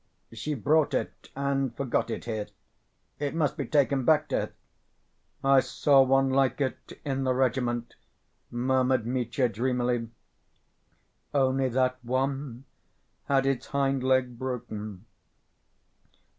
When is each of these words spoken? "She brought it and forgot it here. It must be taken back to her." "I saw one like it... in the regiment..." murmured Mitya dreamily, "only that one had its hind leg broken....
"She 0.33 0.55
brought 0.55 0.95
it 0.95 1.29
and 1.35 1.77
forgot 1.77 2.09
it 2.09 2.25
here. 2.25 2.47
It 3.19 3.35
must 3.35 3.55
be 3.55 3.67
taken 3.67 4.03
back 4.03 4.29
to 4.29 4.35
her." 4.37 4.53
"I 5.43 5.59
saw 5.59 6.01
one 6.01 6.31
like 6.31 6.59
it... 6.59 6.99
in 7.05 7.23
the 7.23 7.35
regiment..." 7.35 7.93
murmured 8.49 9.05
Mitya 9.05 9.47
dreamily, 9.49 10.09
"only 11.35 11.69
that 11.69 11.99
one 12.03 12.65
had 13.25 13.45
its 13.45 13.67
hind 13.67 14.03
leg 14.03 14.39
broken.... 14.39 15.05